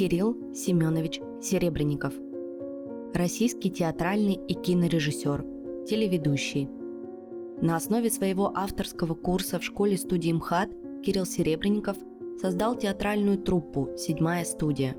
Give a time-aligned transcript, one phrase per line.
[0.00, 2.14] Кирилл Семенович Серебренников.
[3.12, 5.44] Российский театральный и кинорежиссер,
[5.86, 6.70] телеведущий.
[7.60, 10.70] На основе своего авторского курса в школе-студии МХАТ
[11.04, 11.98] Кирилл Серебренников
[12.40, 14.96] создал театральную труппу «Седьмая студия».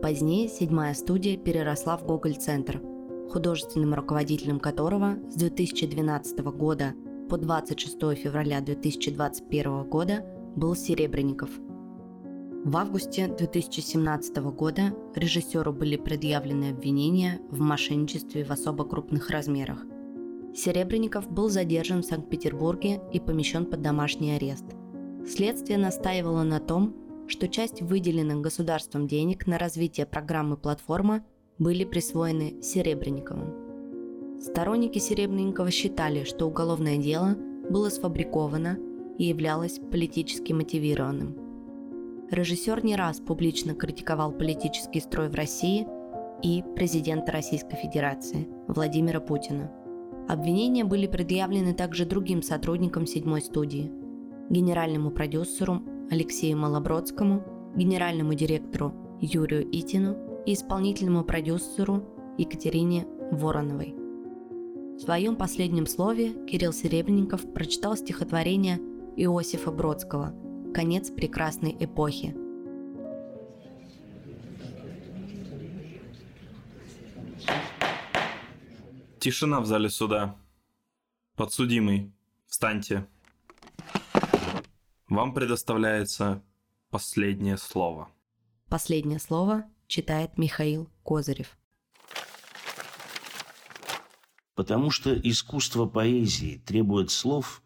[0.00, 2.80] Позднее «Седьмая студия» переросла в Гоголь-центр,
[3.28, 6.94] художественным руководителем которого с 2012 года
[7.28, 10.24] по 26 февраля 2021 года
[10.56, 11.50] был Серебренников–
[12.64, 19.82] в августе 2017 года режиссеру были предъявлены обвинения в мошенничестве в особо крупных размерах.
[20.54, 24.66] Серебренников был задержан в Санкт-Петербурге и помещен под домашний арест.
[25.26, 26.94] Следствие настаивало на том,
[27.28, 31.24] что часть выделенных государством денег на развитие программы «Платформа»
[31.58, 34.38] были присвоены Серебренниковым.
[34.38, 37.38] Сторонники Серебренникова считали, что уголовное дело
[37.70, 38.78] было сфабриковано
[39.16, 41.38] и являлось политически мотивированным–
[42.30, 45.86] режиссер не раз публично критиковал политический строй в России
[46.42, 49.70] и президента Российской Федерации Владимира Путина.
[50.28, 53.90] Обвинения были предъявлены также другим сотрудникам седьмой студии–
[54.50, 62.04] генеральному продюсеру Алексею Малобродскому, генеральному директору Юрию Итину и исполнительному продюсеру
[62.38, 63.94] Екатерине Вороновой.
[64.96, 68.78] В своем последнем слове Кирилл Серебренников прочитал стихотворение
[69.16, 70.32] Иосифа Бродского–
[70.72, 72.34] конец прекрасной эпохи.
[79.18, 80.36] Тишина в зале суда.
[81.36, 82.12] Подсудимый,
[82.46, 83.06] встаньте.
[85.08, 86.42] Вам предоставляется
[86.90, 88.08] последнее слово.
[88.68, 91.58] Последнее слово читает Михаил Козырев.
[94.54, 97.62] Потому что искусство поэзии требует слов,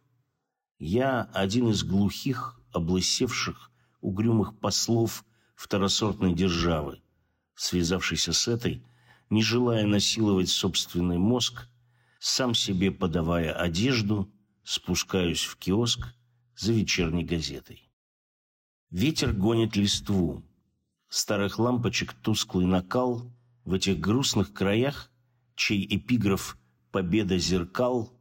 [0.78, 7.00] я один из глухих облысевших, угрюмых послов второсортной державы,
[7.54, 8.84] связавшийся с этой,
[9.30, 11.68] не желая насиловать собственный мозг,
[12.18, 14.30] сам себе подавая одежду,
[14.64, 16.06] спускаюсь в киоск
[16.56, 17.90] за вечерней газетой.
[18.90, 20.44] Ветер гонит листву.
[21.08, 23.32] Старых лампочек тусклый накал
[23.64, 25.10] в этих грустных краях,
[25.54, 26.58] чей эпиграф
[26.90, 28.12] «Победа зеркал»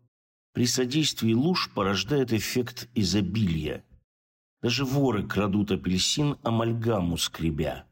[0.51, 3.83] при содействии луж порождает эффект изобилия–
[4.63, 7.85] даже воры крадут апельсин, амальгаму скребя.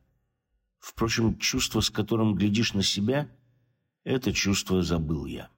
[0.79, 3.29] Впрочем, чувство, с которым глядишь на себя,
[4.05, 5.49] это чувство забыл я.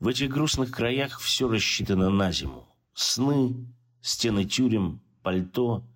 [0.00, 2.66] В этих грустных краях все рассчитано на зиму.
[2.94, 5.86] Сны, стены тюрем, пальто,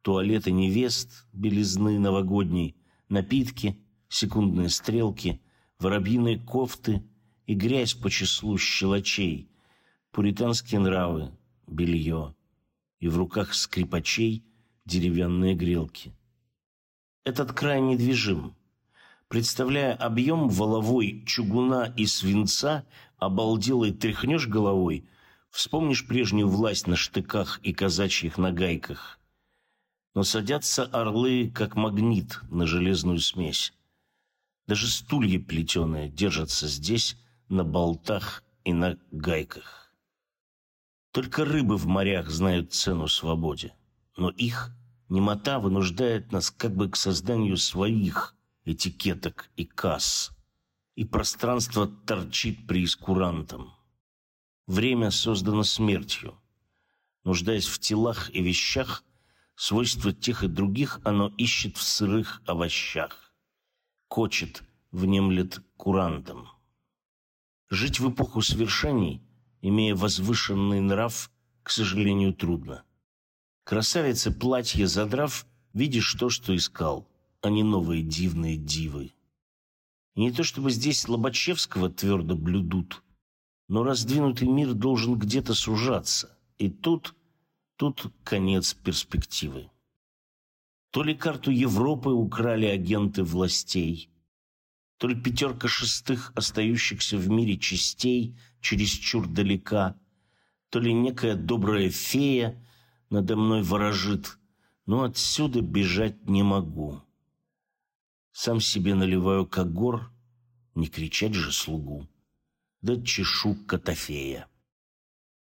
[0.00, 2.74] туалеты невест, белизны новогодней,
[3.10, 5.42] напитки, секундные стрелки,
[5.78, 7.02] воробьиные кофты
[7.44, 9.50] и грязь по числу щелочей,
[10.10, 11.36] пуританские нравы,
[11.66, 12.34] белье
[13.00, 14.44] и в руках скрипачей
[14.84, 16.12] деревянные грелки.
[17.24, 18.54] Этот край недвижим.
[19.28, 22.86] Представляя объем воловой чугуна и свинца,
[23.18, 25.06] обалделый тряхнешь головой,
[25.50, 29.18] вспомнишь прежнюю власть на штыках и казачьих нагайках.
[30.14, 33.74] Но садятся орлы, как магнит на железную смесь.
[34.66, 37.16] Даже стулья плетеные держатся здесь
[37.50, 39.87] на болтах и на гайках.
[41.18, 43.74] Только рыбы в морях знают цену свободе.
[44.16, 44.70] Но их
[45.08, 50.30] немота вынуждает нас как бы к созданию своих этикеток и касс.
[50.94, 53.72] И пространство торчит преискурантом.
[54.68, 56.40] Время создано смертью.
[57.24, 59.02] Нуждаясь в телах и вещах,
[59.56, 63.34] свойства тех и других оно ищет в сырых овощах.
[64.06, 64.62] Кочет,
[64.92, 66.48] внемлет курантом.
[67.70, 69.20] Жить в эпоху свершений–
[69.62, 71.30] имея возвышенный нрав,
[71.62, 72.84] к сожалению, трудно.
[73.64, 77.06] Красавица платье задрав, видишь то, что искал,
[77.42, 79.12] а не новые дивные дивы.
[80.14, 83.02] И не то чтобы здесь Лобачевского твердо блюдут,
[83.68, 87.14] но раздвинутый мир должен где-то сужаться, и тут,
[87.76, 89.70] тут конец перспективы.
[90.90, 94.08] То ли карту Европы украли агенты властей,
[94.98, 99.96] то ли пятерка шестых остающихся в мире частей чересчур далека,
[100.70, 102.62] то ли некая добрая фея
[103.08, 104.38] надо мной ворожит,
[104.86, 107.00] но отсюда бежать не могу.
[108.32, 110.10] Сам себе наливаю когор,
[110.74, 112.08] не кричать же слугу,
[112.82, 114.48] да чешу котофея.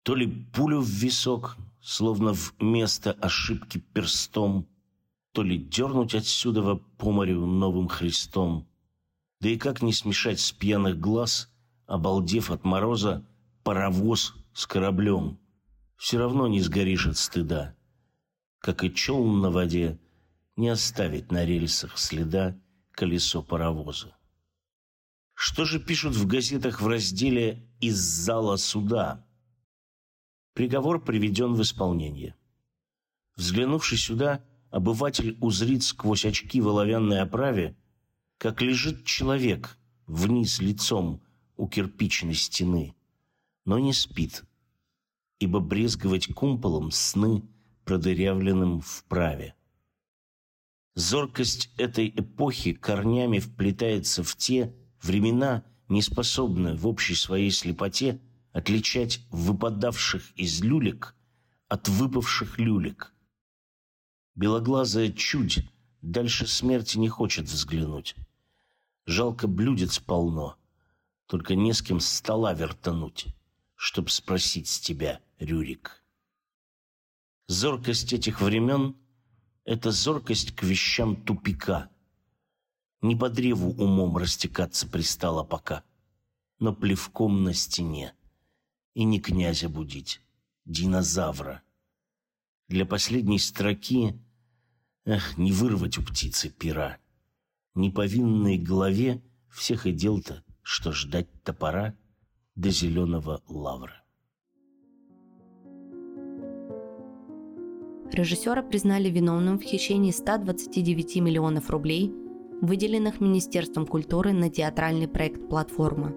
[0.03, 4.67] То ли пулю в висок, словно в место ошибки перстом,
[5.33, 6.81] то ли дернуть отсюда во
[7.11, 8.70] морю новым Христом.
[9.41, 11.51] Да и как не смешать с пьяных глаз
[11.87, 13.25] обалдев от мороза,
[13.63, 15.39] паровоз с кораблем.
[15.97, 17.75] Все равно не сгоришь от стыда.
[18.59, 19.99] Как и челн на воде,
[20.55, 22.55] не оставить на рельсах следа
[22.91, 24.15] колесо паровоза.
[25.33, 29.25] Что же пишут в газетах в разделе «Из зала суда»?
[30.53, 32.35] Приговор приведен в исполнение.
[33.37, 37.75] Взглянувший сюда, обыватель узрит сквозь очки в оловянной оправе,
[38.41, 39.77] как лежит человек
[40.07, 41.21] вниз лицом
[41.57, 42.95] у кирпичной стены,
[43.65, 44.45] но не спит,
[45.37, 47.43] ибо брезговать кумполом сны,
[47.85, 49.53] продырявленным вправе.
[50.95, 58.19] Зоркость этой эпохи корнями вплетается в те времена, неспособные в общей своей слепоте
[58.53, 61.15] отличать выпадавших из люлек
[61.67, 63.13] от выпавших люлек.
[64.33, 65.59] Белоглазая чудь
[66.01, 68.15] дальше смерти не хочет взглянуть.
[69.11, 70.55] Жалко блюдец полно,
[71.25, 73.27] только не с кем с стола вертануть,
[73.75, 76.01] чтоб спросить с тебя, Рюрик.
[77.47, 78.95] Зоркость этих времен—
[79.65, 81.89] это зоркость к вещам тупика.
[83.01, 85.83] Не по древу умом растекаться пристало пока,
[86.59, 88.13] но плевком на стене.
[88.93, 90.21] И не князя будить,
[90.63, 91.61] динозавра.
[92.69, 94.17] Для последней строки,
[95.03, 96.97] эх, не вырвать у птицы пера.
[97.75, 101.95] Неповинной голове всех и дел-то что ждать топора
[102.55, 104.03] до зеленого лавра.
[108.11, 112.13] Режиссера признали виновным в хищении 129 миллионов рублей,
[112.61, 116.13] выделенных Министерством культуры на театральный проект «Платформа».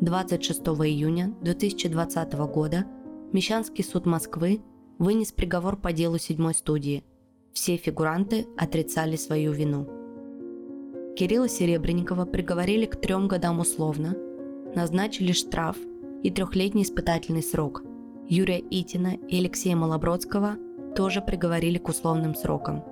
[0.00, 2.86] 26 июня 2020 года
[3.32, 4.62] Мещанский суд Москвы
[4.98, 7.04] вынес приговор по делу седьмой студии.
[7.52, 9.97] Все фигуранты отрицали свою вину.
[11.18, 14.14] Кирилла Серебренникова приговорили к трем годам условно,
[14.76, 15.76] назначили штраф
[16.22, 17.82] и трехлетний испытательный срок.
[18.28, 20.58] Юрия Итина и Алексея Малобродского
[20.94, 22.84] тоже приговорили к условным срокам.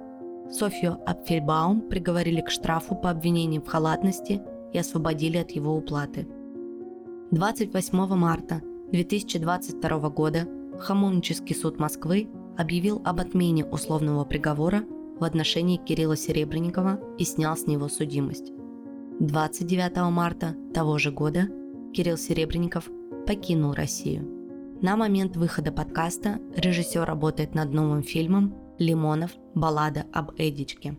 [0.51, 6.27] Софью Апфельбаум приговорили к штрафу по обвинению в халатности и освободили от его уплаты.
[7.31, 10.49] 28 марта 2022 года
[10.81, 14.83] Хамовнический суд Москвы объявил об отмене условного приговора
[15.19, 18.53] в отношении Кирилла Серебренникова и снял с него судимость.
[19.21, 21.49] 29 марта того же года
[21.95, 22.89] Кирилл Серебренников
[23.27, 24.37] покинул Россию.
[24.83, 29.31] На момент выхода подкаста режиссер работает над новым фильмом «Лимонов.
[29.55, 30.97] Баллада об Эдичке».